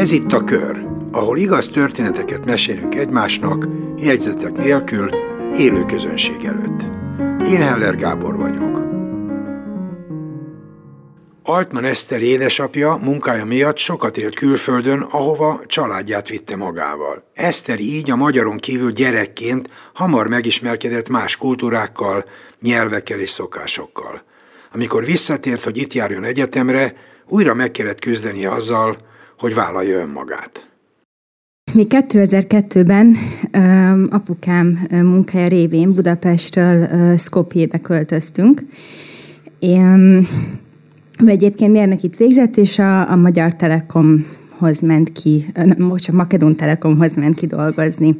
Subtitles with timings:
[0.00, 5.10] Ez itt a kör, ahol igaz történeteket mesélünk egymásnak, jegyzetek nélkül,
[5.58, 6.82] élő közönség előtt.
[7.48, 8.80] Én Heller Gábor vagyok.
[11.42, 17.24] Altman Eszter édesapja munkája miatt sokat élt külföldön, ahova családját vitte magával.
[17.34, 22.24] Eszter így a magyaron kívül gyerekként hamar megismerkedett más kultúrákkal,
[22.60, 24.22] nyelvekkel és szokásokkal.
[24.74, 26.94] Amikor visszatért, hogy itt járjon egyetemre,
[27.26, 29.08] újra meg kellett küzdenie azzal,
[29.40, 30.68] hogy vállalja önmagát.
[31.72, 33.16] Mi 2002-ben
[34.10, 38.62] apukám munkája révén Budapestről Skopjébe költöztünk.
[39.58, 40.26] Én,
[41.26, 45.44] egyébként mérnökit végzett, és a, a Magyar Telekomhoz ment ki,
[45.78, 48.18] most csak Makedon Telekomhoz ment ki dolgozni.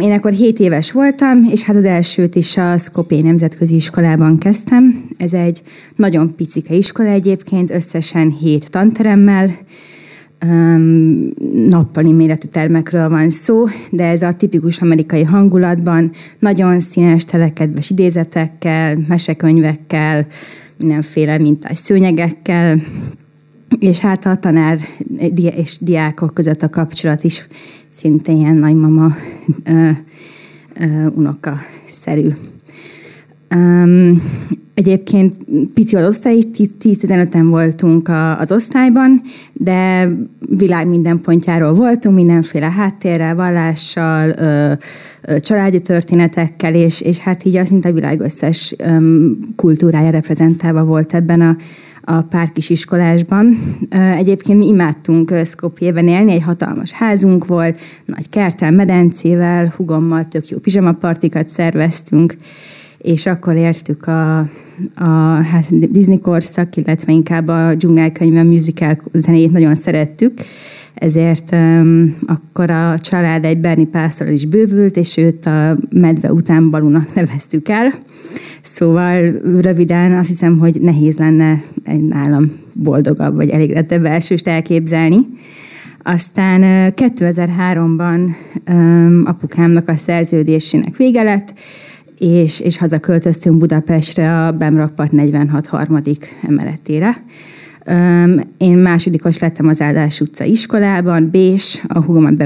[0.00, 5.08] Én akkor 7 éves voltam, és hát az elsőt is a Skopje Nemzetközi Iskolában kezdtem.
[5.16, 5.62] Ez egy
[5.96, 9.50] nagyon picike iskola egyébként, összesen 7 tanteremmel,
[11.68, 18.98] nappali méretű termekről van szó, de ez a tipikus amerikai hangulatban nagyon színes, telekedves idézetekkel,
[19.08, 20.26] mesekönyvekkel,
[20.76, 22.80] mindenféle mintás szőnyegekkel,
[23.78, 24.78] és hát a tanár
[25.36, 27.46] és diákok között a kapcsolat is
[27.88, 29.14] szinte ilyen nagymama
[29.64, 29.90] ö,
[30.74, 31.56] ö, unoka
[31.86, 32.28] szerű.
[33.54, 34.22] Um,
[34.74, 35.36] egyébként
[35.74, 36.44] pici az osztály is,
[36.82, 44.72] 10-15-en voltunk a, az osztályban, de világ minden pontjáról voltunk, mindenféle háttérrel, vallással, ö,
[45.22, 48.96] ö, családi történetekkel, és, és hát így az szinte a világ összes ö,
[49.56, 51.56] kultúrája reprezentálva volt ebben a,
[52.04, 53.58] a pár kis iskolásban.
[54.16, 60.58] Egyébként mi imádtunk Skopjében élni, egy hatalmas házunk volt, nagy kertel, medencével, hugommal tök jó
[60.58, 62.36] pizsamapartikat szerveztünk,
[62.98, 64.38] és akkor értük a,
[64.94, 70.32] a hát Disney korszak, illetve inkább a dzsungelkönyv, a musical zenéjét nagyon szerettük,
[70.94, 76.70] ezért um, akkor a család egy Berni pásztorral is bővült, és őt a medve után
[76.70, 77.92] Balunak neveztük el.
[78.62, 85.16] Szóval röviden azt hiszem, hogy nehéz lenne egy nálam boldogabb vagy elégedettebb elsőst elképzelni.
[86.02, 88.30] Aztán 2003-ban
[89.24, 91.54] apukámnak a szerződésének vége lett,
[92.18, 97.22] és, és hazaköltöztünk Budapestre a Bemrakpart 46 harmadik emeletére.
[98.56, 102.36] Én másodikos lettem az Áldás utca iskolában, Bés, a húgom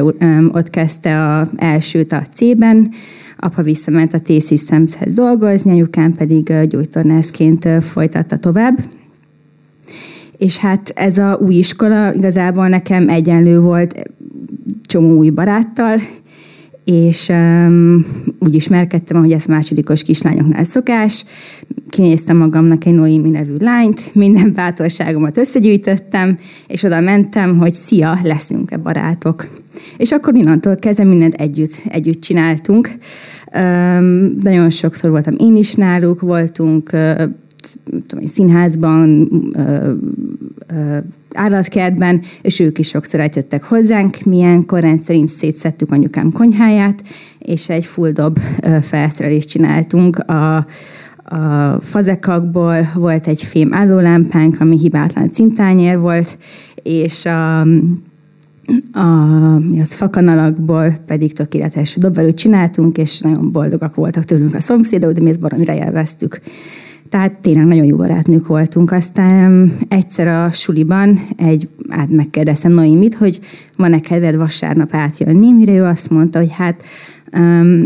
[0.52, 2.90] ott kezdte a elsőt a C-ben,
[3.36, 8.78] apa visszament a T-Systemshez dolgozni, anyukám pedig gyógytornászként folytatta tovább.
[10.38, 14.10] És hát ez a új iskola igazából nekem egyenlő volt
[14.86, 16.00] csomó új baráttal,
[16.86, 18.06] és um,
[18.38, 21.24] úgy ismerkedtem, ahogy ez másodikos kislányoknál szokás.
[21.88, 26.36] Kinéztem magamnak egy Noémi nevű lányt, minden bátorságomat összegyűjtöttem,
[26.66, 29.46] és oda mentem, hogy szia, leszünk-e barátok.
[29.96, 32.90] És akkor innantól kezdve mindent együtt, együtt csináltunk.
[33.56, 37.22] Um, nagyon sokszor voltam én is náluk, voltunk uh,
[38.06, 39.90] tudom, színházban, uh,
[40.72, 40.96] uh,
[41.36, 44.16] állatkertben, és ők is sokszor eljöttek hozzánk.
[44.24, 47.02] Milyenkor rendszerint szétszettük anyukám konyháját,
[47.38, 48.38] és egy full dob
[48.82, 50.66] felszerelést csináltunk a, a
[51.80, 56.38] fazekakból, volt egy fém állólámpánk, ami hibátlan cintányér volt,
[56.82, 57.60] és a,
[58.92, 59.04] a,
[59.58, 65.20] mi az fakanalakból pedig tökéletes dobverőt csináltunk, és nagyon boldogak voltak tőlünk a szomszédok, de
[65.20, 66.40] mi ezt baromira élveztük.
[67.16, 68.92] Tehát tényleg nagyon jó barátnők voltunk.
[68.92, 73.40] Aztán egyszer a suliban egy, hát megkérdeztem Noémit, hogy
[73.76, 76.82] van-e kedved vasárnap átjönni, mire ő azt mondta, hogy hát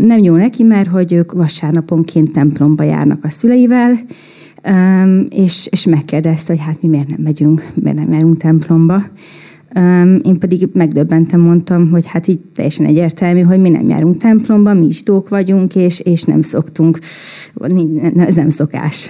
[0.01, 3.99] nem jó neki, mert hogy ők vasárnaponként templomba járnak a szüleivel,
[5.29, 9.03] és, és megkérdezte, hogy hát mi miért nem megyünk, miért nem járunk templomba.
[10.23, 14.91] Én pedig megdöbbentem, mondtam, hogy hát így teljesen egyértelmű, hogy mi nem járunk templomba, mi
[14.91, 16.99] zsidók vagyunk, és, és nem szoktunk,
[18.15, 19.09] ez nem szokás.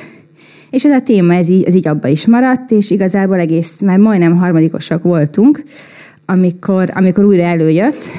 [0.71, 3.97] És ez a téma, ez így, ez így abba is maradt, és igazából egész, már
[3.97, 5.63] majdnem harmadikosak voltunk,
[6.25, 8.11] amikor, amikor újra előjött,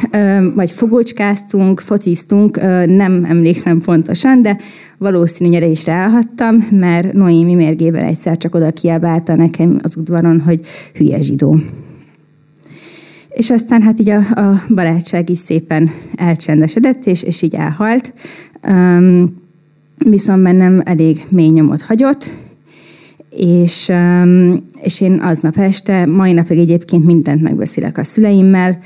[0.55, 4.57] vagy fogócskáztunk, fociztunk, nem emlékszem pontosan, de
[4.99, 10.61] valószínű, hogy is ráhattam, mert Noémi mérgében egyszer csak oda kiabálta nekem az udvaron, hogy
[10.95, 11.57] hülye zsidó.
[13.29, 18.13] És aztán hát így a, a barátság is szépen elcsendesedett, és, és így elhalt.
[18.69, 19.42] Um,
[20.05, 22.31] viszont bennem elég mély nyomot hagyott,
[23.31, 28.79] és, um, és én aznap este, mai napig egyébként mindent megbeszélek a szüleimmel,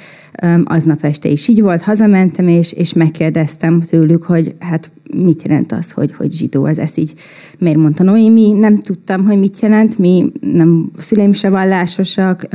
[0.43, 4.91] um, aznap este is így volt, hazamentem, és, és megkérdeztem tőlük, hogy hát
[5.23, 7.15] mit jelent az, hogy, hogy zsidó, ez ezt így
[7.59, 8.53] miért mondta Noémi.
[8.53, 12.47] Nem tudtam, hogy mit jelent, mi nem, szüleim se vallásosak,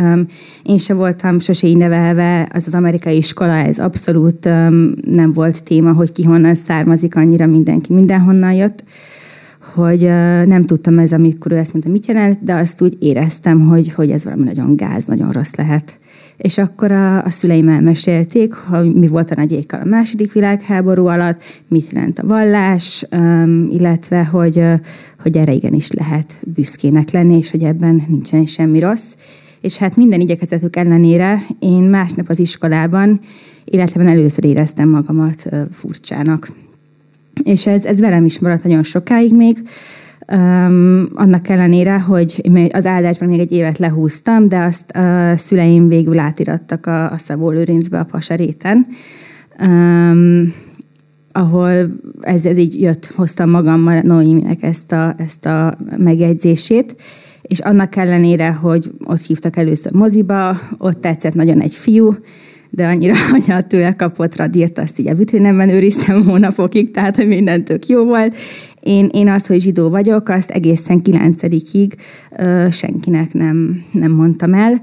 [0.64, 4.46] én se voltam sose így nevelve, az az amerikai iskola, ez abszolút
[5.06, 8.84] nem volt téma, hogy ki honnan származik, annyira mindenki mindenhonnan jött
[9.74, 10.02] hogy
[10.46, 14.12] nem tudtam ez, amikor ő ezt mondta, mit jelent, de azt úgy éreztem, hogy, hogy
[14.12, 16.00] ez valami nagyon gáz, nagyon rossz lehet.
[16.42, 21.44] És akkor a, a szüleim elmesélték, hogy mi volt a nagy a második világháború alatt,
[21.68, 23.06] mit jelent a vallás,
[23.70, 24.64] illetve hogy,
[25.22, 29.16] hogy erre igenis lehet büszkének lenni, és hogy ebben nincsen semmi rossz.
[29.62, 33.20] És hát minden igyekezetük ellenére én másnap az iskolában
[33.66, 36.52] életemben először éreztem magamat furcsának.
[37.44, 39.58] És ez, ez velem is maradt nagyon sokáig még,
[40.34, 42.42] Um, annak ellenére, hogy
[42.72, 47.50] az áldásban még egy évet lehúztam, de azt a szüleim végül átirattak a, a Szabó
[47.50, 48.88] Lőrincbe, a Pasaréten,
[49.62, 50.54] um,
[51.32, 51.72] ahol
[52.22, 56.96] ez, ez így jött, hoztam magammal Noéminek ezt a, ezt a megjegyzését,
[57.42, 62.16] és annak ellenére, hogy ott hívtak először moziba, ott tetszett nagyon egy fiú,
[62.74, 67.64] de annyira anya tőle kapott radírt, azt így a vitrinemben őriztem hónapokig, tehát hogy minden
[67.64, 68.36] tök jó volt.
[68.80, 71.96] Én, én az, hogy zsidó vagyok, azt egészen kilencedikig
[72.38, 74.82] ö, senkinek nem, nem mondtam el.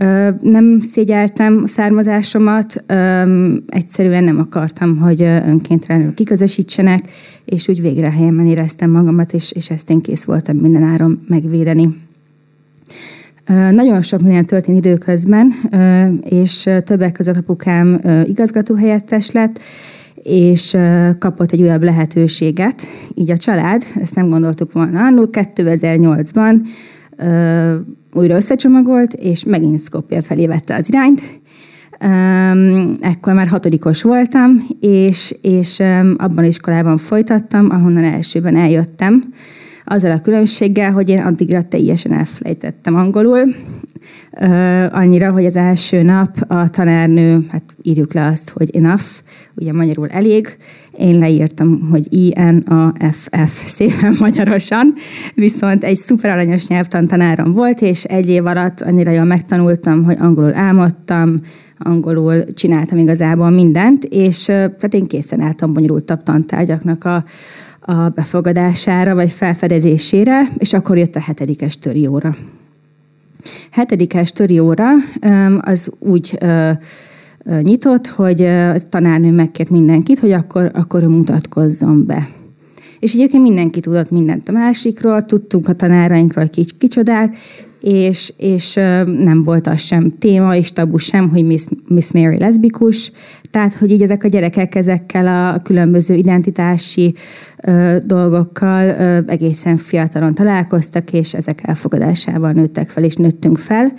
[0.00, 7.00] Ö, nem szégyeltem a származásomat, ö, egyszerűen nem akartam, hogy önkéntlenül kiközösítsenek,
[7.44, 11.88] és úgy végre helyemen éreztem magamat, és, és ezt én kész voltam minden áron megvédeni.
[13.48, 15.52] Nagyon sok minden történt időközben,
[16.20, 19.60] és többek között apukám igazgatóhelyettes lett,
[20.14, 20.76] és
[21.18, 22.82] kapott egy újabb lehetőséget.
[23.14, 26.60] Így a család, ezt nem gondoltuk volna annó, 2008-ban
[28.12, 31.22] újra összecsomagolt, és megint Skopje felé vette az irányt.
[33.00, 35.82] Ekkor már hatodikos voltam, és, és
[36.16, 39.22] abban iskolában folytattam, ahonnan elsőben eljöttem
[39.88, 43.54] azzal a különbséggel, hogy én addigra teljesen elfelejtettem angolul,
[44.90, 49.02] annyira, hogy az első nap a tanárnő, hát írjuk le azt, hogy enough,
[49.54, 50.56] ugye magyarul elég,
[50.98, 54.94] én leírtam, hogy I-N-A-F-F, szépen magyarosan,
[55.34, 60.54] viszont egy szuper aranyos nyelvtantanárom volt, és egy év alatt annyira jól megtanultam, hogy angolul
[60.54, 61.40] álmodtam,
[61.78, 67.24] angolul csináltam igazából mindent, és tehát én készen álltam bonyolultabb tantárgyaknak a,
[67.88, 72.34] a befogadására vagy felfedezésére, és akkor jött a hetedikes töri óra.
[73.70, 74.86] Hetedikes töri óra
[75.60, 76.38] az úgy
[77.62, 82.28] nyitott, hogy a tanárnő megkért mindenkit, hogy akkor, akkor mutatkozzon be.
[82.98, 87.36] És egyébként mindenki tudott mindent a másikról, tudtunk a tanárainkról, hogy kicsodák,
[87.80, 93.12] és, és nem volt az sem téma, és tabu sem, hogy Miss, Miss Mary leszbikus,
[93.50, 97.14] tehát, hogy így ezek a gyerekek ezekkel a különböző identitási
[97.64, 103.92] ö, dolgokkal ö, egészen fiatalon találkoztak, és ezek elfogadásával nőttek fel, és nőttünk fel.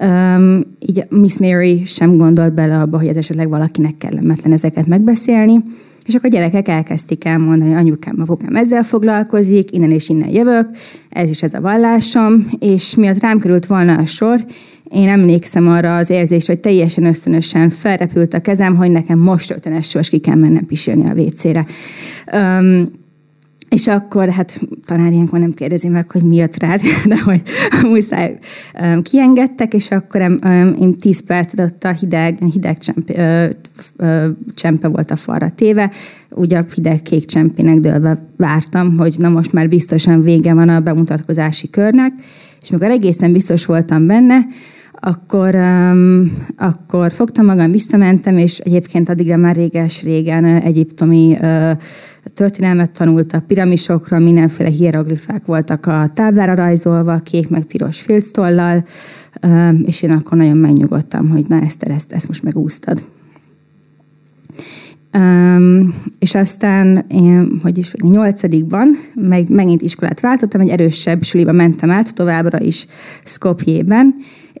[0.00, 5.62] Um, így Miss Mary sem gondolt bele abba, hogy ez esetleg valakinek kellemetlen ezeket megbeszélni,
[6.08, 10.68] és akkor a gyerekek elkezdték elmondani, anyukám, apukám ezzel foglalkozik, innen és innen jövök,
[11.08, 14.44] ez is ez a vallásom, és miatt rám került volna a sor,
[14.90, 19.82] én emlékszem arra az érzés, hogy teljesen ösztönösen felrepült a kezem, hogy nekem most rögtön
[19.82, 21.66] sors ki kell mennem pisilni a WC-re.
[22.32, 22.90] Um,
[23.68, 27.42] és akkor hát tanár ilyenkor nem kérdezi meg, hogy mi jött rád, de hogy
[27.82, 28.38] muszáj
[28.80, 33.44] um, kiengedtek, és akkor um, én tíz percet ott a hideg, hideg csempe,
[33.98, 35.90] uh, uh, csempe volt a falra téve,
[36.30, 40.80] úgy a hideg kék csempének dőlve vártam, hogy na most már biztosan vége van a
[40.80, 42.12] bemutatkozási körnek,
[42.60, 44.38] és mikor egészen biztos voltam benne,
[45.00, 51.70] akkor, um, akkor fogtam magam, visszamentem, és egyébként addigra már réges-régen egyiptomi uh,
[52.34, 58.84] történelmet tanultak, piramisokra, mindenféle hieroglifák voltak a táblára rajzolva, kék meg piros filctollal,
[59.42, 63.02] um, és én akkor nagyon megnyugodtam, hogy na ezt, ezt, ezt most megúsztad.
[65.12, 71.90] Um, és aztán én, hogy is, nyolcadikban meg, megint iskolát váltottam, egy erősebb suliba mentem
[71.90, 72.86] át, továbbra is
[73.24, 74.14] Skopjében,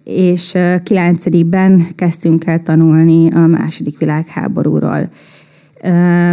[0.08, 5.10] és kilencedikben kezdtünk el tanulni a második világháborúról.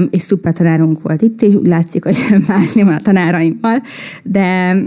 [0.10, 2.18] És szuper tanárunk volt itt, és úgy látszik, hogy
[2.48, 3.82] mászni van a tanáraimmal,
[4.24, 4.78] de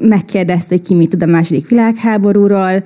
[0.00, 2.82] megkérdezte, hogy ki mit tud a második világháborúról,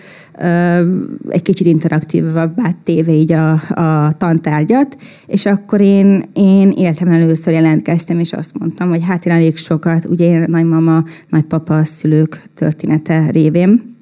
[1.28, 4.96] egy kicsit interaktívabbá téve így a, a tantárgyat,
[5.26, 10.04] és akkor én, én életem először jelentkeztem, és azt mondtam, hogy hát én elég sokat,
[10.04, 13.95] ugye én nagymama, nagypapa, szülők története révén,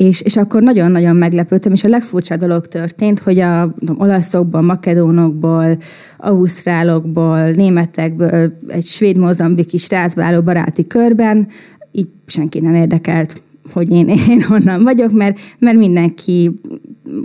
[0.00, 5.78] és, és akkor nagyon-nagyon meglepődtem, és a legfurcsább dolog történt, hogy a tudom, olaszokból, makedónokból,
[6.18, 11.48] ausztrálokból, németekből, egy svéd-mozambiki srácból álló baráti körben
[11.92, 13.42] így senki nem érdekelt,
[13.72, 16.60] hogy én, én honnan vagyok, mert, mert mindenki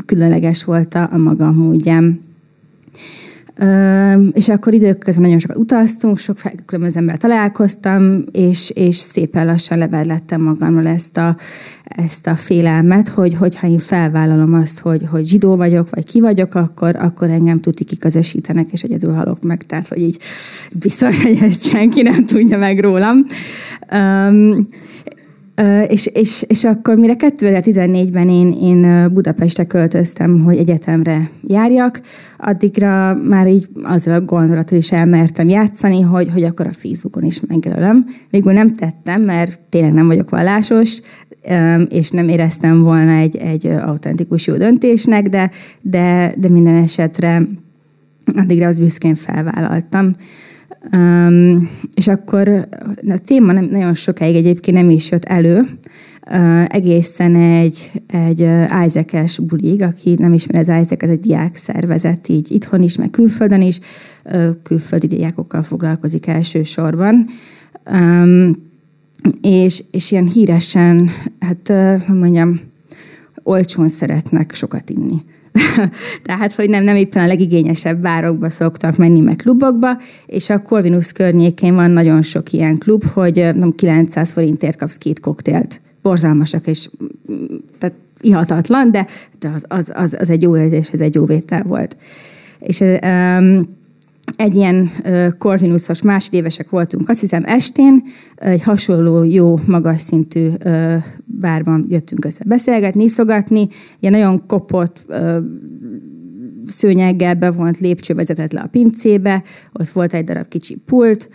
[0.06, 2.20] különleges volt a maga módján
[4.32, 10.42] és akkor időközben nagyon sokat utaztunk, sok különböző emberrel találkoztam, és, és szépen lassan leverlettem
[10.42, 11.38] magamról ezt a,
[11.84, 16.56] ezt a félelmet, hogy hogyha én felvállalom azt, hogy, hogy zsidó vagyok, vagy ki vagyok,
[16.56, 19.64] akkor, akkor engem tuti kiközösítenek, és egyedül halok meg.
[19.64, 20.18] Tehát, hogy így
[20.80, 23.26] biztos, hogy ezt senki nem tudja meg rólam.
[23.92, 24.68] Um,
[25.88, 32.02] és, és, és akkor mire 2014-ben én, én Budapestre költöztem, hogy egyetemre járjak,
[32.38, 37.40] addigra már így azzal a gondolattal is elmertem játszani, hogy, hogy akkor a Facebookon is
[37.48, 38.06] megjelölöm.
[38.30, 41.02] Végül nem tettem, mert tényleg nem vagyok vallásos,
[41.90, 47.42] és nem éreztem volna egy, egy autentikus jó döntésnek, de, de, de minden esetre
[48.36, 50.12] addigra az büszkén felvállaltam.
[50.92, 52.68] Um, és akkor
[53.10, 55.60] a téma nem, nagyon sokáig egyébként nem is jött elő,
[56.32, 58.40] uh, egészen egy, egy
[58.86, 63.10] Isaac-es bulig, aki nem ismer az Isaac, ez egy diák szervezet, így itthon is, meg
[63.10, 63.80] külföldön is,
[64.64, 67.26] külföldi diákokkal foglalkozik elsősorban.
[67.92, 68.52] Um,
[69.42, 72.60] és, és ilyen híresen, hát, uh, mondjam,
[73.44, 75.24] olcsón szeretnek sokat inni.
[76.24, 81.12] Tehát, hogy nem, nem éppen a legigényesebb bárokba szoktak menni, meg klubokba, és a Corvinus
[81.12, 85.82] környékén van nagyon sok ilyen klub, hogy nem 900 forintért kapsz két koktélt.
[86.02, 86.90] Borzalmasak, és
[87.78, 89.08] tehát ihatatlan, de,
[89.40, 91.98] de az, az, az, az, egy jó érzés, ez egy jó vétel volt.
[92.60, 93.62] És um,
[94.36, 94.90] egy ilyen
[95.38, 98.04] Corvinusos másodévesek voltunk, azt hiszem estén,
[98.36, 100.50] egy hasonló jó, magas szintű
[101.26, 103.68] bárban jöttünk össze beszélgetni, iszogatni,
[104.00, 105.06] ilyen nagyon kopott
[106.66, 111.30] szőnyeggel bevont lépcső vezetett le a pincébe, ott volt egy darab kicsi pult,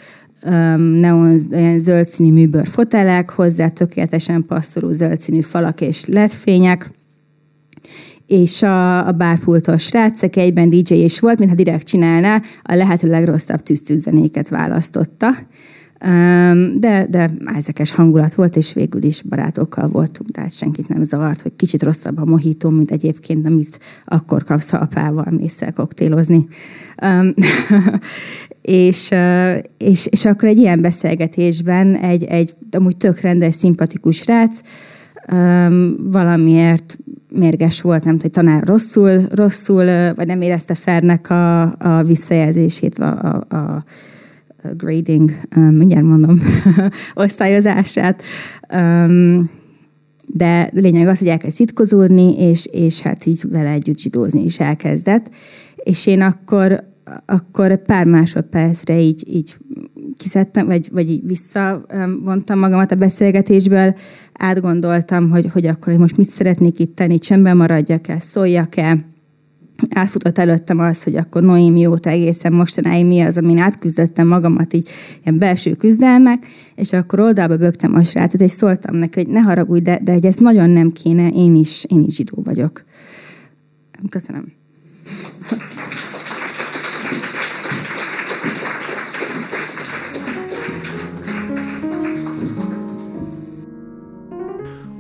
[1.01, 6.91] neon olyan zöld műbőr fotelek, hozzá tökéletesen passzoló zöld színű falak és ledfények,
[8.31, 13.61] és a, a bárpultos srác, egyben DJ is volt, mintha direkt csinálná, a lehető legrosszabb
[13.61, 15.29] tűztűzenéket választotta.
[16.77, 21.53] De, de ezekes hangulat volt, és végül is barátokkal voltunk, tehát senkit nem zavart, hogy
[21.57, 26.47] kicsit rosszabb a mohító, mint egyébként, amit akkor kapsz, ha apával mész el koktélozni.
[28.63, 29.11] és,
[29.79, 34.61] és, és akkor egy ilyen beszélgetésben egy, egy amúgy tök rendes, szimpatikus rác,
[35.99, 36.99] valamiért
[37.31, 43.45] mérges volt, nem tudom, tanár rosszul, rosszul, vagy nem érezte Fernek a, a visszajelzését, a,
[43.49, 43.85] a, a
[44.77, 46.41] grading, mindjárt mondom,
[47.15, 48.23] osztályozását.
[48.75, 49.51] Um,
[50.35, 55.31] de lényeg az, hogy elkezd szitkozódni, és, és hát így vele együtt zsidózni is elkezdett.
[55.77, 56.85] És én akkor,
[57.27, 59.57] akkor pár másodpercre így, így
[60.21, 63.95] kiszedtem, vagy, vagy így visszavontam magamat a beszélgetésből,
[64.33, 69.05] átgondoltam, hogy, hogy akkor most mit szeretnék itt tenni, csöndben maradjak-e, szóljak-e,
[69.89, 74.89] átfutott előttem az, hogy akkor Noémi óta egészen mostanáig mi az, amin átküzdöttem magamat, így
[75.25, 79.83] ilyen belső küzdelmek, és akkor oldalba bögtem a srácot, és szóltam neki, hogy ne haragudj,
[79.83, 82.85] de, de hogy ez nagyon nem kéne, én is, én is zsidó vagyok.
[84.09, 84.53] Köszönöm.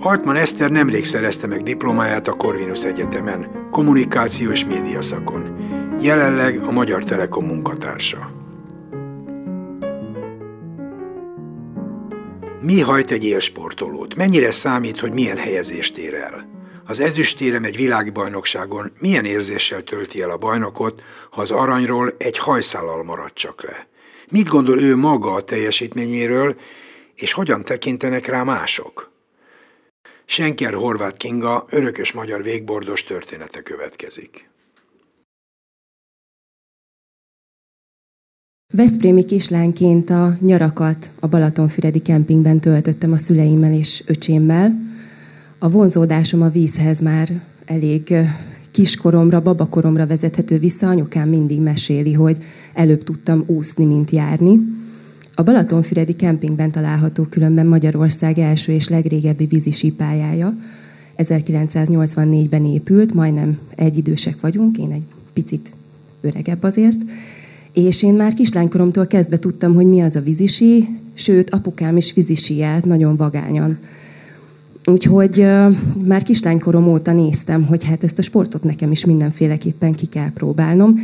[0.02, 5.56] Altman Eszter nemrég szerezte meg diplomáját a Corvinus Egyetemen, kommunikáció és média szakon.
[6.02, 8.32] Jelenleg a Magyar Telekom munkatársa.
[12.60, 14.14] Mi hajt egy élsportolót?
[14.14, 16.48] Mennyire számít, hogy milyen helyezést ér el?
[16.86, 23.04] Az ezüstérem egy világbajnokságon milyen érzéssel tölti el a bajnokot, ha az aranyról egy hajszállal
[23.04, 23.88] marad csak le?
[24.30, 26.56] Mit gondol ő maga a teljesítményéről,
[27.14, 29.09] és hogyan tekintenek rá mások?
[30.32, 34.50] Senker Horváth Kinga örökös magyar végbordos története következik.
[38.74, 44.72] Veszprémi kislányként a nyarakat a Balatonfüredi kempingben töltöttem a szüleimmel és öcsémmel.
[45.58, 47.28] A vonzódásom a vízhez már
[47.64, 48.14] elég
[48.70, 50.88] kiskoromra, babakoromra vezethető vissza.
[50.88, 52.36] Anyukám mindig meséli, hogy
[52.74, 54.58] előbb tudtam úszni, mint járni.
[55.34, 60.54] A Balatonfüredi kempingben található különben Magyarország első és legrégebbi vízisipályája.
[61.16, 65.70] 1984-ben épült, majdnem egyidősek vagyunk, én egy picit
[66.20, 66.98] öregebb azért.
[67.72, 72.56] És én már kislánykoromtól kezdve tudtam, hogy mi az a vízisi, sőt, apukám is vízisi
[72.56, 73.78] járt, nagyon vagányan.
[74.84, 75.46] Úgyhogy
[76.04, 80.94] már kislánykorom óta néztem, hogy hát ezt a sportot nekem is mindenféleképpen ki kell próbálnom.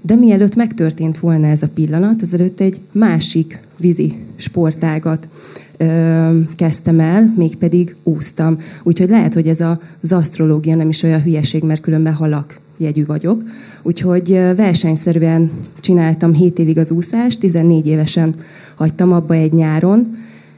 [0.00, 5.28] De mielőtt megtörtént volna ez a pillanat, azelőtt egy másik vízi sportágat
[5.76, 8.58] ö, kezdtem el, mégpedig úsztam.
[8.82, 13.06] Úgyhogy lehet, hogy ez a, az asztrológia nem is olyan hülyeség, mert különben halak jegyű
[13.06, 13.42] vagyok.
[13.82, 18.34] Úgyhogy versenyszerűen csináltam 7 évig az úszást, 14 évesen
[18.74, 20.16] hagytam abba egy nyáron,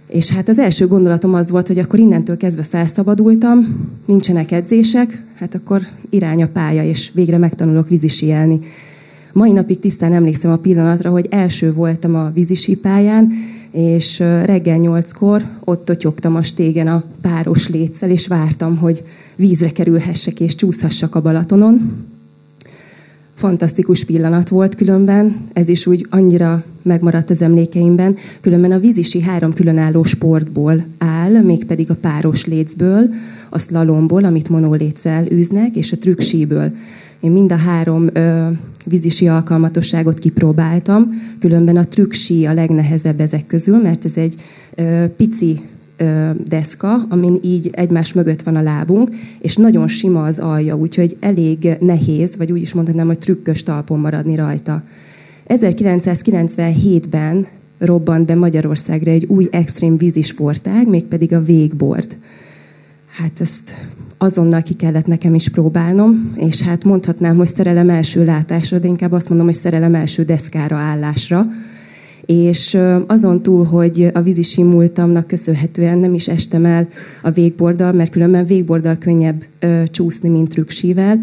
[0.09, 5.55] és hát az első gondolatom az volt, hogy akkor innentől kezdve felszabadultam, nincsenek edzések, hát
[5.55, 8.61] akkor irány a pálya, és végre megtanulok vízisielni.
[9.33, 13.33] Mai napig tisztán emlékszem a pillanatra, hogy első voltam a vízisi pályán,
[13.71, 19.05] és reggel nyolckor ott totyogtam a stégen a páros létszel, és vártam, hogy
[19.37, 22.07] vízre kerülhessek és csúszhassak a Balatonon.
[23.35, 28.17] Fantasztikus pillanat volt különben, ez is úgy annyira megmaradt az emlékeimben.
[28.41, 33.11] Különben a vízisi három különálló sportból áll, mégpedig a páros lécből,
[33.51, 36.73] a slalomból, amit monoléccel űznek, és a trükksíből.
[37.21, 38.49] Én mind a három ö,
[38.85, 41.09] vízisi alkalmatosságot kipróbáltam,
[41.39, 44.35] különben a trükksí a legnehezebb ezek közül, mert ez egy
[44.75, 45.61] ö, pici
[45.97, 49.11] ö, deszka, amin így egymás mögött van a lábunk,
[49.41, 53.99] és nagyon sima az alja, úgyhogy elég nehéz, vagy úgy is mondhatnám, hogy trükkös talpon
[53.99, 54.83] maradni rajta.
[55.49, 57.47] 1997-ben
[57.79, 62.19] robbant be Magyarországra egy új extrém vízisportág, mégpedig a végboard.
[63.07, 63.79] Hát ezt
[64.19, 69.13] azonnal ki kellett nekem is próbálnom, és hát mondhatnám, hogy szerelem első látásra, de inkább
[69.13, 71.47] azt mondom, hogy szerelem első deszkára állásra.
[72.27, 76.89] És azon túl, hogy a vízi simultamnak köszönhetően nem is estem el
[77.23, 79.45] a végbordal, mert különben végbordal könnyebb
[79.85, 81.19] csúszni, mint trükksível,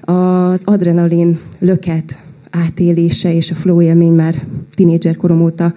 [0.00, 2.18] az adrenalin löket
[2.50, 4.34] átélése és a flow élmény már
[4.74, 5.74] tinédzser korom óta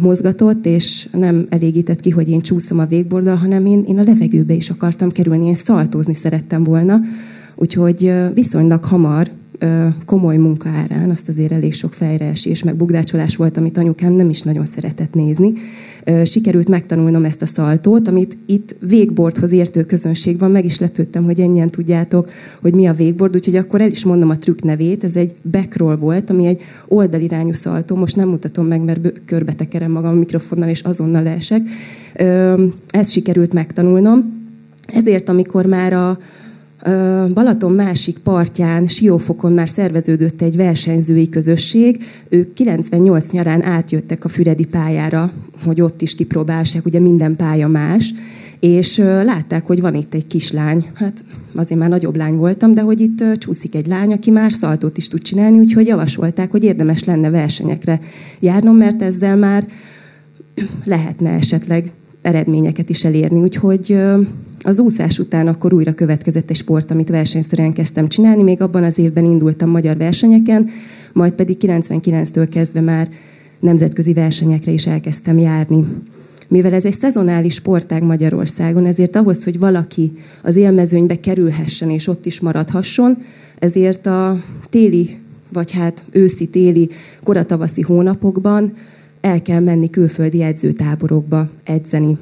[0.00, 4.54] mozgatott, és nem elégített ki, hogy én csúszom a végbordal, hanem én, én a levegőbe
[4.54, 7.00] is akartam kerülni, én szaltózni szerettem volna.
[7.54, 9.30] Úgyhogy viszonylag hamar
[10.04, 14.42] komoly munka árán, azt azért elég sok fejreesés, meg bugdácsolás volt, amit anyukám nem is
[14.42, 15.52] nagyon szeretett nézni.
[16.24, 21.40] Sikerült megtanulnom ezt a szaltót, amit itt végbordhoz értő közönség van, meg is lepődtem, hogy
[21.40, 22.30] ennyien tudjátok,
[22.60, 25.96] hogy mi a végbord, úgyhogy akkor el is mondom a trükk nevét, ez egy backroll
[25.96, 30.68] volt, ami egy oldalirányú szaltó, most nem mutatom meg, mert körbe tekerem magam a mikrofonnal,
[30.68, 31.62] és azonnal leesek.
[32.88, 34.36] Ezt sikerült megtanulnom,
[34.86, 36.18] ezért, amikor már a,
[37.34, 42.04] Balaton másik partján, Siófokon már szerveződött egy versenyzői közösség.
[42.28, 45.30] Ők 98 nyarán átjöttek a Füredi pályára,
[45.64, 48.14] hogy ott is kipróbálják, ugye minden pálya más,
[48.60, 53.00] és látták, hogy van itt egy kislány, hát azért már nagyobb lány voltam, de hogy
[53.00, 57.30] itt csúszik egy lány, aki már szaltót is tud csinálni, úgyhogy javasolták, hogy érdemes lenne
[57.30, 58.00] versenyekre
[58.40, 59.66] járnom, mert ezzel már
[60.84, 63.40] lehetne esetleg eredményeket is elérni.
[63.40, 63.96] Úgyhogy
[64.68, 68.42] az úszás után akkor újra következett egy sport, amit versenyszerűen kezdtem csinálni.
[68.42, 70.68] Még abban az évben indultam magyar versenyeken,
[71.12, 73.08] majd pedig 99-től kezdve már
[73.60, 75.84] nemzetközi versenyekre is elkezdtem járni.
[76.48, 82.26] Mivel ez egy szezonális sportág Magyarországon, ezért ahhoz, hogy valaki az élmezőnybe kerülhessen és ott
[82.26, 83.16] is maradhasson,
[83.58, 84.36] ezért a
[84.70, 85.18] téli,
[85.52, 86.88] vagy hát őszi-téli,
[87.22, 88.72] koratavaszi hónapokban
[89.20, 92.16] el kell menni külföldi edzőtáborokba edzeni.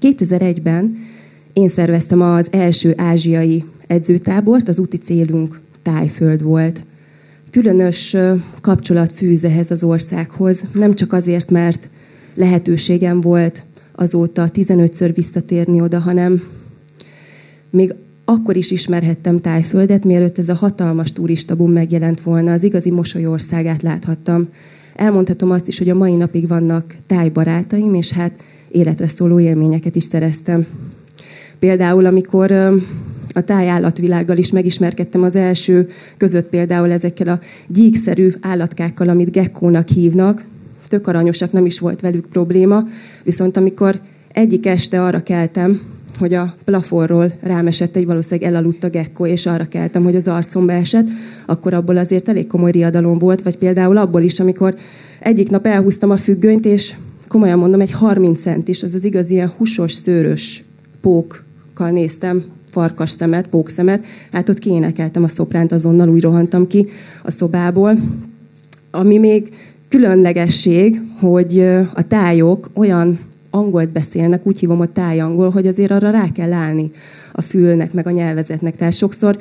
[0.00, 0.96] 2001-ben
[1.56, 6.84] én szerveztem az első ázsiai edzőtábort, az úti célunk Tájföld volt.
[7.50, 8.16] Különös
[8.60, 11.90] kapcsolat fűz ehhez az országhoz, nem csak azért, mert
[12.34, 16.42] lehetőségem volt azóta 15-ször visszatérni oda, hanem
[17.70, 22.90] még akkor is ismerhettem Tájföldet, mielőtt ez a hatalmas turista boom megjelent volna, az igazi
[22.90, 24.42] mosolyországát láthattam.
[24.94, 30.04] Elmondhatom azt is, hogy a mai napig vannak tájbarátaim, és hát életre szóló élményeket is
[30.04, 30.66] szereztem.
[31.58, 32.52] Például, amikor
[33.36, 40.44] a tájállatvilággal is megismerkedtem az első között például ezekkel a gyíkszerű állatkákkal, amit gekkónak hívnak.
[40.88, 42.84] Tök aranyosak, nem is volt velük probléma.
[43.22, 44.00] Viszont amikor
[44.32, 45.80] egyik este arra keltem,
[46.18, 50.28] hogy a plafonról rám esett egy valószínűleg elaludt a gekkó, és arra keltem, hogy az
[50.28, 51.08] arcomba esett,
[51.46, 54.74] akkor abból azért elég komoly riadalom volt, vagy például abból is, amikor
[55.20, 56.94] egyik nap elhúztam a függönyt, és
[57.28, 60.64] komolyan mondom, egy 30 centis, az az igaz ilyen húsos, szőrös
[61.00, 61.44] pók
[61.76, 66.86] fokkal néztem, farkas szemet, pókszemet, hát ott kiénekeltem a szopránt, azonnal úgy rohantam ki
[67.22, 67.98] a szobából.
[68.90, 69.48] Ami még
[69.88, 71.60] különlegesség, hogy
[71.94, 73.18] a tájok olyan
[73.50, 76.90] angolt beszélnek, úgy hívom a tájangol, hogy azért arra rá kell állni
[77.32, 78.76] a fülnek, meg a nyelvezetnek.
[78.76, 79.38] Tehát sokszor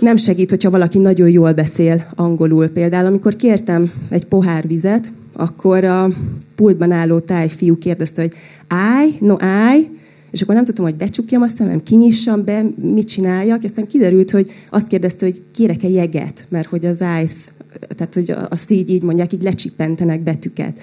[0.00, 2.68] nem segít, hogyha valaki nagyon jól beszél angolul.
[2.68, 6.08] Például, amikor kértem egy pohár vizet, akkor a
[6.54, 8.32] pultban álló tájfiú kérdezte, hogy
[8.68, 9.90] állj, no állj,
[10.30, 13.64] És akkor nem tudtam, hogy becsukjam a szemem, kinyissam be, mit csináljak.
[13.64, 17.50] Aztán kiderült, hogy azt kérdezte, hogy kérek-e jeget, mert hogy az ice,
[17.96, 20.80] tehát hogy azt így, így mondják, így lecsippentenek betűket.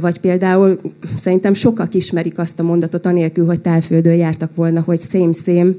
[0.00, 0.80] Vagy például
[1.18, 5.70] szerintem sokak ismerik azt a mondatot, anélkül, hogy tálföldön jártak volna, hogy same, same,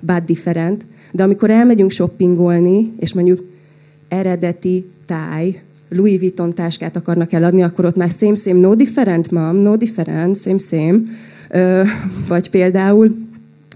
[0.00, 0.86] but different.
[1.12, 3.44] De amikor elmegyünk shoppingolni, és mondjuk
[4.08, 9.56] eredeti táj, Louis Vuitton táskát akarnak eladni, akkor ott már same, same, no different, mom,
[9.56, 10.98] no different, same, same.
[12.28, 13.26] Vagy például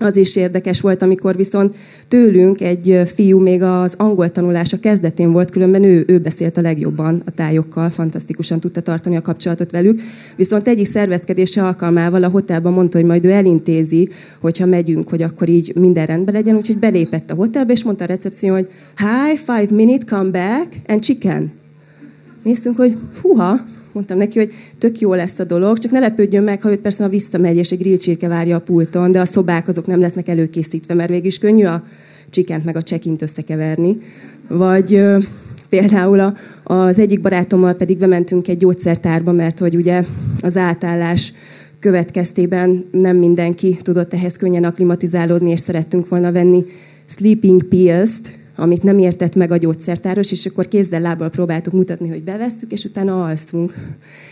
[0.01, 1.75] az is érdekes volt, amikor viszont
[2.09, 7.23] tőlünk egy fiú még az angol tanulása kezdetén volt, különben ő, ő beszélt a legjobban
[7.27, 10.01] a tájokkal, fantasztikusan tudta tartani a kapcsolatot velük.
[10.37, 14.09] Viszont egyik szervezkedése alkalmával a hotelban mondta, hogy majd ő elintézi,
[14.41, 18.07] hogyha megyünk, hogy akkor így minden rendben legyen, úgyhogy belépett a hotelbe, és mondta a
[18.07, 21.53] recepció, hogy hi, five minute, come back, and chicken.
[22.43, 23.61] Néztünk, hogy huha,
[23.95, 27.09] mondtam neki, hogy tök jó lesz a dolog, csak ne lepődjön meg, ha őt persze
[27.09, 31.09] visszamegy, és egy grillcsirke várja a pulton, de a szobák azok nem lesznek előkészítve, mert
[31.09, 31.85] végig is könnyű a
[32.29, 33.99] csikent meg a csekint összekeverni.
[34.49, 35.05] Vagy
[35.69, 40.05] például a, az egyik barátommal pedig bementünk egy gyógyszertárba, mert hogy ugye
[40.41, 41.33] az átállás
[41.79, 46.65] következtében nem mindenki tudott ehhez könnyen aklimatizálódni, és szerettünk volna venni
[47.07, 52.23] sleeping pills-t, amit nem értett meg a gyógyszertáros, és akkor kézzel lábbal próbáltuk mutatni, hogy
[52.23, 53.75] bevesszük, és utána alszunk.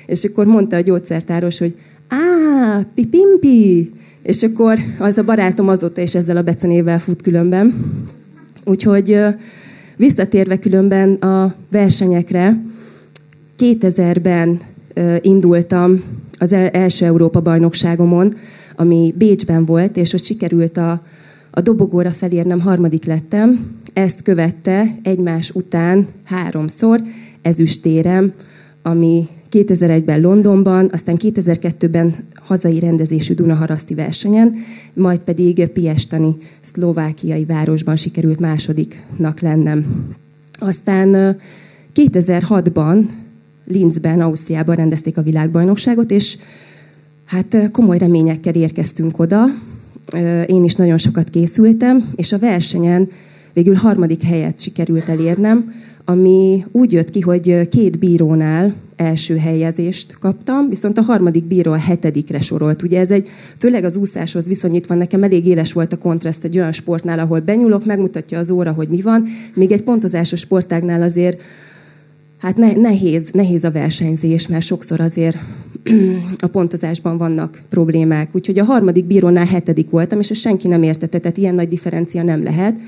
[0.07, 1.75] És akkor mondta a gyógyszertáros, hogy
[2.09, 7.85] á, pipimpi, és akkor az a barátom azóta is ezzel a becenével fut különben.
[8.65, 9.19] Úgyhogy
[9.97, 12.63] visszatérve különben a versenyekre,
[13.59, 14.61] 2000-ben
[15.21, 16.03] indultam
[16.39, 18.33] az első Európa bajnokságomon,
[18.77, 21.03] ami Bécsben volt, és ott sikerült a,
[21.51, 27.01] a dobogóra felérnem, harmadik lettem, ezt követte egymás után háromszor
[27.43, 28.33] ezüstérem,
[28.83, 34.55] ami 2001-ben Londonban, aztán 2002-ben hazai rendezésű Dunaharaszti versenyen,
[34.95, 40.07] majd pedig Piestani, szlovákiai városban sikerült másodiknak lennem.
[40.59, 41.37] Aztán
[41.95, 43.05] 2006-ban
[43.65, 46.37] Linzben, Ausztriában rendezték a világbajnokságot, és
[47.25, 49.45] hát komoly reményekkel érkeztünk oda.
[50.47, 53.09] Én is nagyon sokat készültem, és a versenyen
[53.53, 55.73] végül harmadik helyet sikerült elérnem,
[56.05, 61.77] ami úgy jött ki, hogy két bírónál első helyezést kaptam, viszont a harmadik bíró a
[61.77, 62.83] hetedikre sorolt.
[62.83, 66.73] Ugye ez egy, főleg az úszáshoz viszonyítva nekem elég éles volt a kontraszt egy olyan
[66.73, 71.41] sportnál, ahol benyúlok, megmutatja az óra, hogy mi van, még egy pontozásos sportágnál azért
[72.39, 75.37] hát ne, nehéz, nehéz a versenyzés, mert sokszor azért
[76.41, 78.29] a pontozásban vannak problémák.
[78.33, 82.23] Úgyhogy a harmadik bírónál hetedik voltam, és ezt senki nem értette, tehát ilyen nagy differencia
[82.23, 82.79] nem lehet.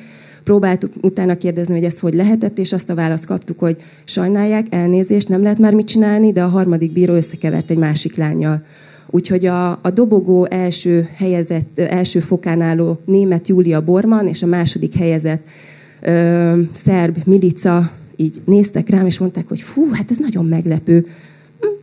[0.44, 5.28] Próbáltuk utána kérdezni, hogy ez hogy lehetett, és azt a választ kaptuk, hogy sajnálják, elnézést,
[5.28, 8.62] nem lehet már mit csinálni, de a harmadik bíró összekevert egy másik lányjal.
[9.10, 14.94] Úgyhogy a, a dobogó első helyezett, első fokán álló német Júlia Borman és a második
[14.94, 15.46] helyezett
[16.00, 21.06] ö, szerb Milica így néztek rám, és mondták, hogy fú, hát ez nagyon meglepő.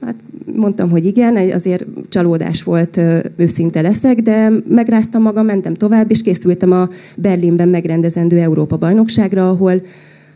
[0.01, 0.15] Hát
[0.55, 2.99] mondtam, hogy igen, azért csalódás volt,
[3.35, 9.81] őszinte leszek, de megráztam magam, mentem tovább, és készültem a Berlinben megrendezendő Európa-bajnokságra, ahol,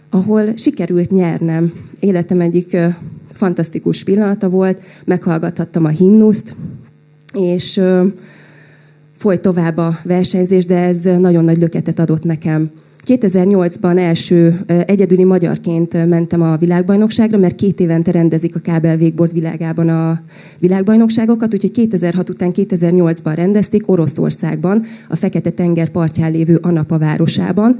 [0.09, 1.73] ahol sikerült nyernem.
[1.99, 2.77] Életem egyik
[3.33, 6.55] fantasztikus pillanata volt, meghallgathattam a himnuszt,
[7.33, 7.81] és
[9.17, 12.71] folyt tovább a versenyzés, de ez nagyon nagy löketet adott nekem
[13.05, 19.89] 2008-ban első egyedüli magyarként mentem a világbajnokságra, mert két évente rendezik a kábel végbord világában
[19.89, 20.21] a
[20.59, 27.77] világbajnokságokat, úgyhogy 2006 után 2008-ban rendezték Oroszországban, a Fekete-tenger partján lévő Anapa városában.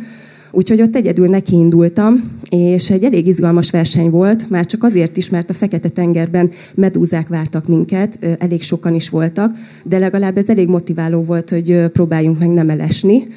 [0.51, 5.49] Úgyhogy ott egyedül nekiindultam, és egy elég izgalmas verseny volt, már csak azért is, mert
[5.49, 9.51] a Fekete-tengerben medúzák vártak minket, elég sokan is voltak,
[9.83, 13.27] de legalább ez elég motiváló volt, hogy próbáljunk meg nem elesni.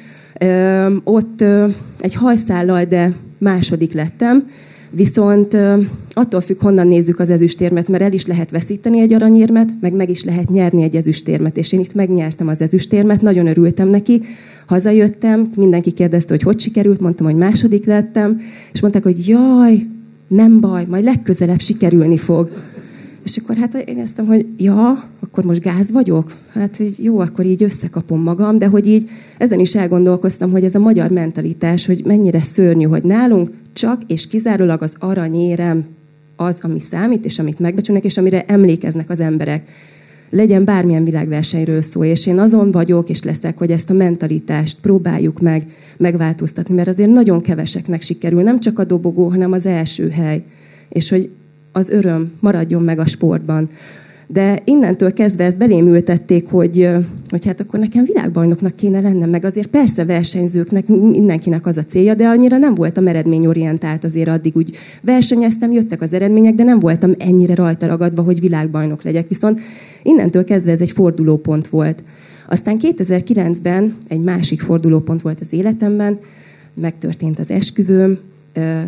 [1.03, 1.43] Ott
[1.99, 4.43] egy hajszállal, de második lettem,
[4.89, 5.57] viszont
[6.13, 10.09] attól függ, honnan nézzük az ezüstérmet, mert el is lehet veszíteni egy aranyérmet, meg meg
[10.09, 14.21] is lehet nyerni egy ezüstérmet, és én itt megnyertem az ezüstérmet, nagyon örültem neki.
[14.67, 18.41] Hazajöttem, mindenki kérdezte, hogy hogy sikerült, mondtam, hogy második lettem,
[18.73, 19.85] és mondták, hogy jaj,
[20.27, 22.49] nem baj, majd legközelebb sikerülni fog.
[23.27, 26.31] És akkor hát én éreztem, hogy ja, akkor most gáz vagyok?
[26.53, 30.75] Hát hogy jó, akkor így összekapom magam, de hogy így ezen is elgondolkoztam, hogy ez
[30.75, 35.85] a magyar mentalitás, hogy mennyire szörnyű, hogy nálunk csak és kizárólag az aranyérem
[36.35, 39.69] az, ami számít, és amit megbecsülnek, és amire emlékeznek az emberek.
[40.29, 45.39] Legyen bármilyen világversenyről szó, és én azon vagyok, és leszek, hogy ezt a mentalitást próbáljuk
[45.39, 50.43] meg megváltoztatni, mert azért nagyon keveseknek sikerül, nem csak a dobogó, hanem az első hely.
[50.89, 51.29] És hogy
[51.77, 53.69] az öröm maradjon meg a sportban.
[54.27, 56.89] De innentől kezdve ezt belém ültették, hogy,
[57.29, 62.13] hogy hát akkor nekem világbajnoknak kéne lennem, meg azért persze versenyzőknek, mindenkinek az a célja,
[62.13, 67.13] de annyira nem voltam eredményorientált azért addig úgy versenyeztem, jöttek az eredmények, de nem voltam
[67.17, 69.27] ennyire rajta ragadva, hogy világbajnok legyek.
[69.27, 69.59] Viszont
[70.03, 72.03] innentől kezdve ez egy fordulópont volt.
[72.49, 76.17] Aztán 2009-ben egy másik fordulópont volt az életemben,
[76.73, 78.17] megtörtént az esküvőm,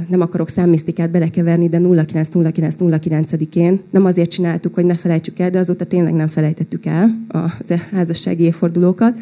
[0.08, 5.86] nem akarok számmisztikát belekeverni, de 09-09-09-én nem azért csináltuk, hogy ne felejtsük el, de azóta
[5.86, 7.53] tényleg nem felejtettük el a
[7.91, 9.17] házassági évfordulókat.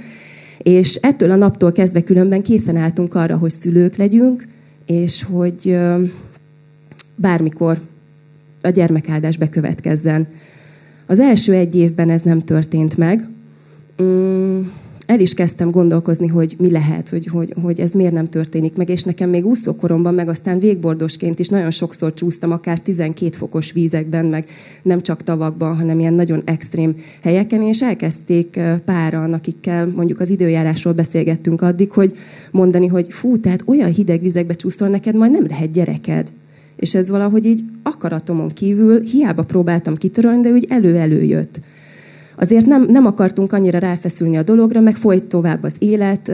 [0.58, 4.48] És ettől a naptól kezdve különben készen álltunk arra, hogy szülők legyünk,
[4.86, 5.78] és hogy
[7.16, 7.80] bármikor
[8.62, 10.28] a gyermekáldás bekövetkezzen.
[11.06, 13.28] Az első egy évben ez nem történt meg.
[15.08, 18.90] El is kezdtem gondolkozni, hogy mi lehet, hogy, hogy, hogy ez miért nem történik meg,
[18.90, 24.26] és nekem még úszókoromban, meg aztán végbordosként is nagyon sokszor csúsztam, akár 12 fokos vízekben,
[24.26, 24.46] meg
[24.82, 30.94] nem csak tavakban, hanem ilyen nagyon extrém helyeken, és elkezdték páran, akikkel mondjuk az időjárásról
[30.94, 32.18] beszélgettünk addig, hogy
[32.52, 36.32] mondani, hogy fú, tehát olyan hideg vizekbe csúszol, neked majd nem lehet gyereked.
[36.76, 41.60] És ez valahogy így akaratomon kívül, hiába próbáltam kitörölni, de úgy elő-elő jött.
[42.40, 46.28] Azért nem, nem akartunk annyira ráfeszülni a dologra, meg folyt tovább az élet.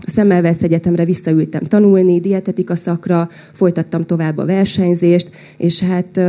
[0.00, 6.20] A Szemmelweis Egyetemre visszaültem tanulni, dietetika szakra, folytattam tovább a versenyzést, és hát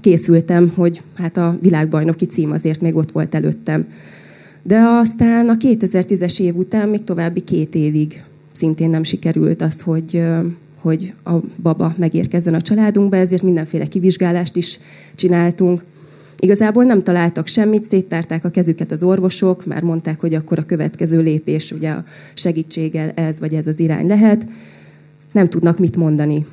[0.00, 3.86] készültem, hogy hát a világbajnoki cím azért még ott volt előttem.
[4.62, 10.22] De aztán a 2010-es év után még további két évig szintén nem sikerült az, hogy,
[10.80, 11.32] hogy a
[11.62, 14.78] baba megérkezzen a családunkba, ezért mindenféle kivizsgálást is
[15.14, 15.82] csináltunk.
[16.40, 21.22] Igazából nem találtak semmit, széttárták a kezüket az orvosok, már mondták, hogy akkor a következő
[21.22, 24.46] lépés ugye a segítséggel ez vagy ez az irány lehet.
[25.32, 26.46] Nem tudnak mit mondani.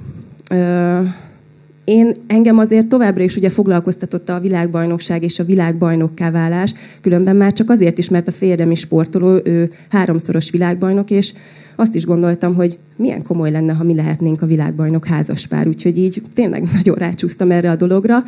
[1.85, 7.53] Én engem azért továbbra is ugye foglalkoztatotta a világbajnokság és a világbajnokká válás, különben már
[7.53, 11.33] csak azért is, mert a férjem is sportoló, ő háromszoros világbajnok, és
[11.75, 15.67] azt is gondoltam, hogy milyen komoly lenne, ha mi lehetnénk a világbajnok házaspár.
[15.67, 18.23] Úgyhogy így tényleg nagyon rácsúsztam erre a dologra.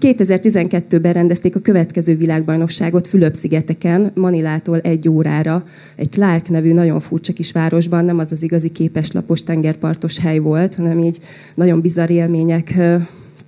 [0.00, 5.64] 2012-ben rendezték a következő világbajnokságot Fülöp-szigeteken, Manilától egy órára.
[5.96, 10.74] Egy Clark nevű nagyon furcsa kis városban, nem az az igazi képeslapos tengerpartos hely volt,
[10.74, 11.18] hanem így
[11.54, 12.74] nagyon bizarr élmények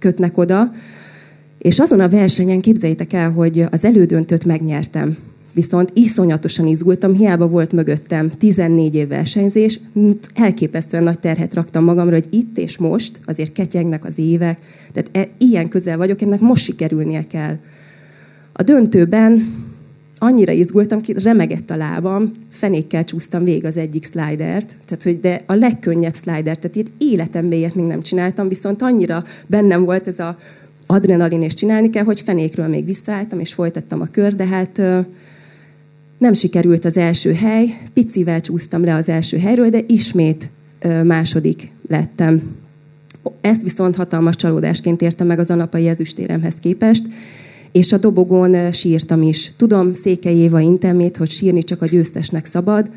[0.04, 0.72] kötnek oda.
[1.58, 5.16] És azon a versenyen képzeljétek el, hogy az elődöntőt megnyertem
[5.54, 9.80] viszont iszonyatosan izgultam, hiába volt mögöttem 14 év versenyzés,
[10.34, 14.58] elképesztően nagy terhet raktam magamra, hogy itt és most azért ketyegnek az évek,
[14.92, 17.56] tehát e, ilyen közel vagyok, ennek most sikerülnie kell.
[18.52, 19.54] A döntőben
[20.24, 25.40] annyira izgultam, ki remegett a lábam, fenékkel csúsztam végig az egyik slidert, tehát hogy de
[25.46, 30.18] a legkönnyebb slider, tehát itt életemben ilyet még nem csináltam, viszont annyira bennem volt ez
[30.18, 30.38] a
[30.86, 34.82] adrenalin, és csinálni kell, hogy fenékről még visszaálltam, és folytattam a kör, de hát
[36.18, 40.50] nem sikerült az első hely, picivel csúsztam le az első helyről, de ismét
[41.02, 42.42] második lettem.
[43.40, 47.06] Ezt viszont hatalmas csalódásként értem meg az anapai ezüstéremhez képest,
[47.74, 49.52] és a dobogón sírtam is.
[49.56, 52.90] Tudom Székely Éva intemét, hogy sírni csak a győztesnek szabad,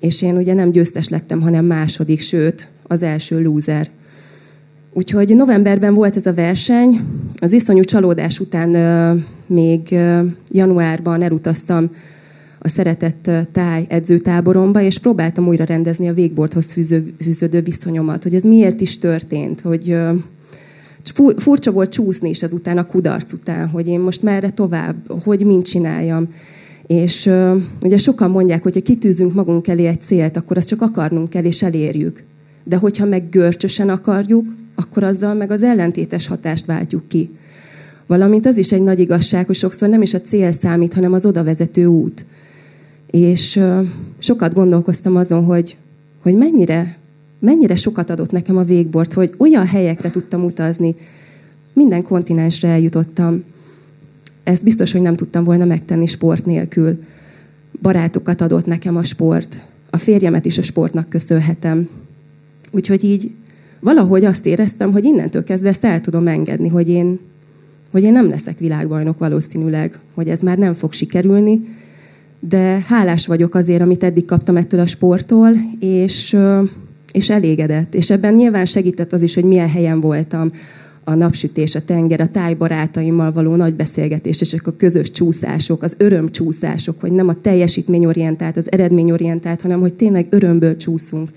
[0.00, 3.90] és én ugye nem győztes lettem, hanem második, sőt, az első lúzer.
[4.92, 7.00] Úgyhogy novemberben volt ez a verseny,
[7.38, 8.68] az iszonyú csalódás után
[9.46, 9.94] még
[10.48, 11.90] januárban elutaztam
[12.58, 18.42] a szeretett táj edzőtáboromba, és próbáltam újra rendezni a végbordhoz fűző, fűződő viszonyomat, hogy ez
[18.42, 19.96] miért is történt, hogy
[21.36, 25.64] furcsa volt csúszni is ezután a kudarc után, hogy én most merre tovább, hogy mint
[25.64, 26.28] csináljam.
[26.86, 30.82] És uh, ugye sokan mondják, hogy ha kitűzünk magunk elé egy célt, akkor azt csak
[30.82, 32.22] akarnunk kell és elérjük.
[32.64, 37.30] De hogyha meg görcsösen akarjuk, akkor azzal meg az ellentétes hatást váltjuk ki.
[38.06, 41.26] Valamint az is egy nagy igazság, hogy sokszor nem is a cél számít, hanem az
[41.26, 42.24] oda vezető út.
[43.10, 43.60] És
[44.18, 45.76] sokat gondolkoztam azon, hogy,
[46.22, 46.96] hogy mennyire,
[47.42, 50.94] mennyire sokat adott nekem a végbort, hogy olyan helyekre tudtam utazni,
[51.72, 53.44] minden kontinensre eljutottam.
[54.42, 57.02] Ezt biztos, hogy nem tudtam volna megtenni sport nélkül.
[57.82, 59.64] Barátokat adott nekem a sport.
[59.90, 61.88] A férjemet is a sportnak köszönhetem.
[62.70, 63.32] Úgyhogy így
[63.80, 67.18] valahogy azt éreztem, hogy innentől kezdve ezt el tudom engedni, hogy én,
[67.90, 71.60] hogy én nem leszek világbajnok valószínűleg, hogy ez már nem fog sikerülni,
[72.40, 76.36] de hálás vagyok azért, amit eddig kaptam ettől a sporttól, és,
[77.12, 77.94] és elégedett.
[77.94, 80.50] És ebben nyilván segített az is, hogy milyen helyen voltam,
[81.04, 87.00] a napsütés, a tenger, a tájbarátaimmal való nagy beszélgetés, és a közös csúszások, az örömcsúszások,
[87.00, 91.28] hogy nem a teljesítményorientált, az eredményorientált, hanem hogy tényleg örömből csúszunk.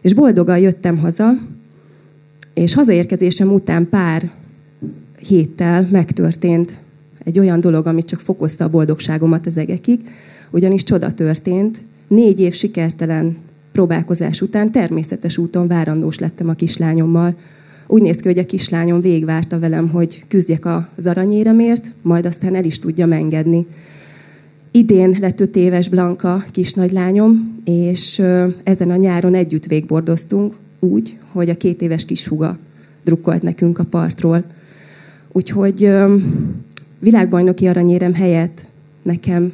[0.00, 1.30] És boldogan jöttem haza,
[2.54, 4.30] és hazaérkezésem után pár
[5.28, 6.78] héttel megtörtént
[7.24, 10.00] egy olyan dolog, amit csak fokozta a boldogságomat az egekig,
[10.50, 11.82] ugyanis csoda történt.
[12.08, 13.36] Négy év sikertelen
[13.74, 17.34] próbálkozás után természetes úton várandós lettem a kislányommal.
[17.86, 22.64] Úgy néz ki, hogy a kislányom végvárta velem, hogy küzdjek az aranyéremért, majd aztán el
[22.64, 23.66] is tudja engedni.
[24.70, 28.22] Idén lett öt éves Blanka kisnagylányom, és
[28.62, 32.58] ezen a nyáron együtt végbordoztunk úgy, hogy a két éves kishuga
[33.04, 34.44] drukkolt nekünk a partról.
[35.32, 35.90] Úgyhogy
[36.98, 38.66] világbajnoki aranyérem helyett
[39.02, 39.52] nekem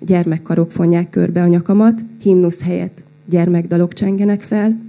[0.00, 4.80] gyermekkarok fonják körbe a nyakamat, himnusz helyett gyermekdalok csengenek fel.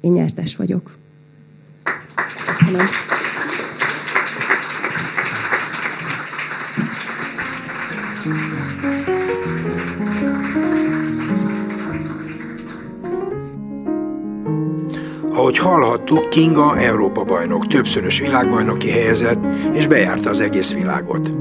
[0.00, 0.96] Én nyertes vagyok.
[2.58, 2.86] Köszönöm.
[15.32, 19.38] Ahogy hallhattuk, Kinga Európa bajnok, többszörös világbajnoki helyezett,
[19.72, 21.32] és bejárta az egész világot.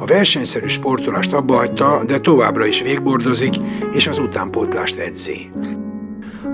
[0.00, 3.54] A versenyszerű sportolást abba hagyta, de továbbra is végbordozik,
[3.92, 5.50] és az utánpótlást edzi.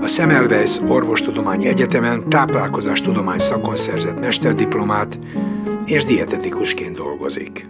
[0.01, 5.19] A Semmelweis Orvostudományi Egyetemen táplálkozástudomány szakon szerzett mesterdiplomát,
[5.85, 7.67] és dietetikusként dolgozik.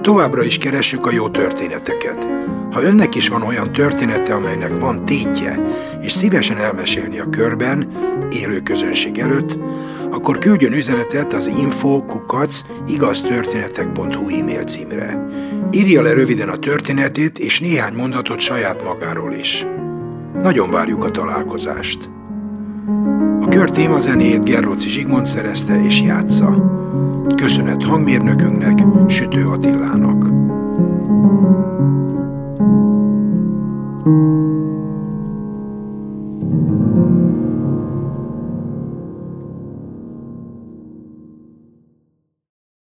[0.00, 2.28] Továbbra is keressük a jó történeteket.
[2.76, 5.60] Ha önnek is van olyan története, amelynek van tétje,
[6.00, 7.88] és szívesen elmesélni a körben,
[8.30, 9.58] élő közönség előtt,
[10.10, 15.26] akkor küldjön üzenetet az info.kukac igaztörténetek.hu e-mail címre.
[15.70, 19.66] Írja le röviden a történetét és néhány mondatot saját magáról is.
[20.42, 22.10] Nagyon várjuk a találkozást.
[23.40, 26.74] A kör téma zenét Gerlóci Zsigmond szerezte és játsza.
[27.36, 30.45] Köszönet hangmérnökünknek, Sütő Attilának.
[34.06, 34.35] thank you.